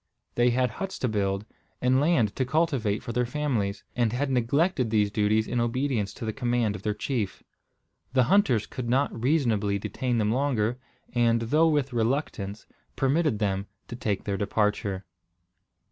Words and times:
They 0.33 0.49
had 0.49 0.71
huts 0.71 0.97
to 0.97 1.07
build, 1.07 1.45
and 1.79 1.99
land 2.01 2.35
to 2.35 2.43
cultivate 2.43 3.03
for 3.03 3.13
their 3.13 3.27
families, 3.27 3.83
and 3.95 4.11
had 4.11 4.31
neglected 4.31 4.89
these 4.89 5.11
duties 5.11 5.47
in 5.47 5.59
obedience 5.61 6.11
to 6.15 6.25
the 6.25 6.33
command 6.33 6.75
of 6.75 6.81
their 6.81 6.95
chief. 6.95 7.43
The 8.13 8.23
hunters 8.23 8.65
could 8.65 8.89
not 8.89 9.13
reasonably 9.21 9.77
detain 9.77 10.17
them 10.17 10.31
longer, 10.31 10.79
and, 11.13 11.39
though 11.43 11.67
with 11.67 11.93
reluctance, 11.93 12.65
permitted 12.95 13.37
them 13.37 13.67
to 13.89 13.95
take 13.95 14.23
their 14.23 14.37
departure. 14.37 15.05